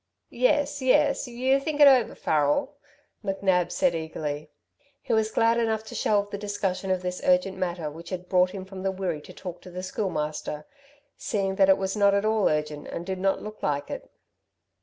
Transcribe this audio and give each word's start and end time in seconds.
"Yes... 0.31 0.81
yes... 0.81 1.27
you 1.27 1.59
think 1.59 1.79
it 1.79 1.87
over, 1.87 2.15
Farrel," 2.15 2.73
McNab 3.23 3.71
said 3.71 3.93
eagerly. 3.93 4.49
He 4.99 5.13
was 5.13 5.29
glad 5.29 5.59
enough 5.59 5.83
to 5.83 5.93
shelve 5.93 6.31
discussion 6.31 6.89
of 6.89 7.03
this 7.03 7.21
urgent 7.23 7.55
matter 7.59 7.87
which 7.91 8.09
had 8.09 8.27
brought 8.27 8.49
him 8.49 8.65
from 8.65 8.81
the 8.81 8.89
Wirree 8.91 9.21
to 9.21 9.31
talk 9.33 9.61
to 9.61 9.69
the 9.69 9.83
Schoolmaster, 9.83 10.65
seeing 11.17 11.53
that 11.57 11.69
it 11.69 11.77
was 11.77 11.95
not 11.95 12.15
at 12.15 12.25
all 12.25 12.49
urgent 12.49 12.87
and 12.87 13.05
did 13.05 13.19
not 13.19 13.43
look 13.43 13.61
like 13.61 13.91
it. 13.91 14.09